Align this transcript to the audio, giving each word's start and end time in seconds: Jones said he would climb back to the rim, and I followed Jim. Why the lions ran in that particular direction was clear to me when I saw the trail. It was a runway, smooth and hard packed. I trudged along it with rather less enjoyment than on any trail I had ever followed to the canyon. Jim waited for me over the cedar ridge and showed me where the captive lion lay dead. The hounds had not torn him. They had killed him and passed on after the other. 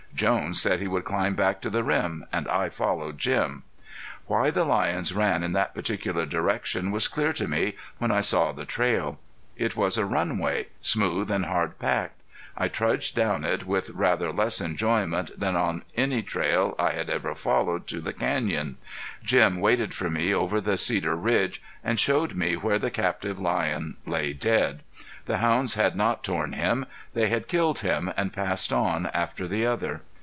Jones 0.13 0.61
said 0.61 0.79
he 0.81 0.87
would 0.87 1.05
climb 1.05 1.33
back 1.33 1.61
to 1.61 1.69
the 1.71 1.83
rim, 1.83 2.27
and 2.31 2.47
I 2.47 2.69
followed 2.69 3.17
Jim. 3.17 3.63
Why 4.27 4.51
the 4.51 4.65
lions 4.65 5.13
ran 5.15 5.41
in 5.41 5.53
that 5.53 5.73
particular 5.73 6.27
direction 6.27 6.91
was 6.91 7.07
clear 7.07 7.33
to 7.33 7.47
me 7.47 7.73
when 7.97 8.11
I 8.11 8.19
saw 8.21 8.51
the 8.51 8.65
trail. 8.65 9.19
It 9.57 9.75
was 9.75 9.97
a 9.97 10.05
runway, 10.05 10.67
smooth 10.79 11.31
and 11.31 11.45
hard 11.45 11.79
packed. 11.79 12.21
I 12.55 12.67
trudged 12.67 13.17
along 13.17 13.45
it 13.45 13.65
with 13.65 13.89
rather 13.91 14.31
less 14.31 14.61
enjoyment 14.61 15.31
than 15.39 15.55
on 15.55 15.81
any 15.95 16.21
trail 16.21 16.75
I 16.77 16.91
had 16.91 17.09
ever 17.09 17.33
followed 17.33 17.87
to 17.87 17.99
the 18.01 18.13
canyon. 18.13 18.75
Jim 19.23 19.59
waited 19.59 19.93
for 19.95 20.09
me 20.11 20.35
over 20.35 20.61
the 20.61 20.77
cedar 20.77 21.15
ridge 21.15 21.63
and 21.83 21.97
showed 21.99 22.35
me 22.35 22.55
where 22.55 22.77
the 22.77 22.91
captive 22.91 23.39
lion 23.39 23.95
lay 24.05 24.33
dead. 24.33 24.83
The 25.27 25.37
hounds 25.37 25.73
had 25.75 25.95
not 25.95 26.23
torn 26.23 26.53
him. 26.53 26.85
They 27.13 27.29
had 27.29 27.47
killed 27.47 27.79
him 27.79 28.11
and 28.17 28.33
passed 28.33 28.71
on 28.73 29.05
after 29.13 29.47
the 29.47 29.65
other. 29.65 30.01